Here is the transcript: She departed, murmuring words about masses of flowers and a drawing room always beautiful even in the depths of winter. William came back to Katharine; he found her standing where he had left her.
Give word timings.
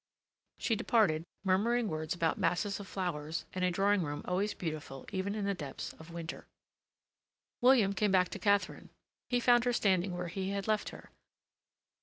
She 0.57 0.75
departed, 0.75 1.25
murmuring 1.43 1.87
words 1.87 2.15
about 2.15 2.39
masses 2.39 2.79
of 2.79 2.87
flowers 2.87 3.45
and 3.53 3.63
a 3.63 3.69
drawing 3.69 4.01
room 4.01 4.23
always 4.25 4.55
beautiful 4.55 5.05
even 5.11 5.35
in 5.35 5.45
the 5.45 5.53
depths 5.53 5.93
of 5.93 6.09
winter. 6.09 6.47
William 7.61 7.93
came 7.93 8.11
back 8.11 8.29
to 8.29 8.39
Katharine; 8.39 8.89
he 9.29 9.39
found 9.39 9.63
her 9.65 9.73
standing 9.73 10.17
where 10.17 10.29
he 10.29 10.49
had 10.49 10.67
left 10.67 10.89
her. 10.89 11.11